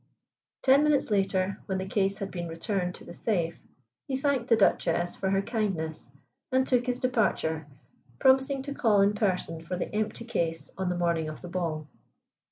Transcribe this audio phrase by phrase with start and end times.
[0.63, 3.59] Ten minutes later, when the case had been returned to the safe,
[4.07, 6.09] he thanked the Duchess for her kindness
[6.51, 7.67] and took his departure,
[8.17, 11.87] promising to call in person for the empty case on the morning of the ball.